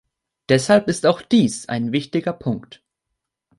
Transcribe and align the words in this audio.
Deshalb 0.49 0.87
ist 0.89 1.05
auch 1.05 1.21
dies 1.21 1.69
ein 1.69 1.91
wichtiger 1.91 2.33
Punkt. 2.33 2.81